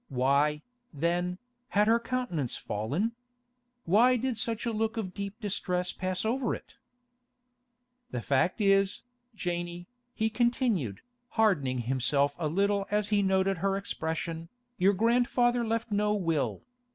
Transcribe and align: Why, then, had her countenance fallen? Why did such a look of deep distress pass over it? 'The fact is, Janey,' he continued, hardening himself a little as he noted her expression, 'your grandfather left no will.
Why, 0.09 0.63
then, 0.91 1.37
had 1.67 1.87
her 1.87 1.99
countenance 1.99 2.55
fallen? 2.57 3.11
Why 3.85 4.17
did 4.17 4.35
such 4.35 4.65
a 4.65 4.71
look 4.73 4.97
of 4.97 5.13
deep 5.13 5.39
distress 5.39 5.93
pass 5.93 6.25
over 6.25 6.55
it? 6.55 6.77
'The 8.09 8.21
fact 8.23 8.59
is, 8.59 9.03
Janey,' 9.35 9.85
he 10.15 10.31
continued, 10.31 11.01
hardening 11.37 11.77
himself 11.81 12.33
a 12.39 12.47
little 12.47 12.87
as 12.89 13.09
he 13.09 13.21
noted 13.21 13.57
her 13.59 13.77
expression, 13.77 14.49
'your 14.79 14.93
grandfather 14.93 15.63
left 15.63 15.91
no 15.91 16.15
will. 16.15 16.63